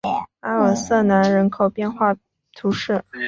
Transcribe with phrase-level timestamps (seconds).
[0.39, 2.15] 阿尔瑟南人口变化
[2.53, 3.05] 图示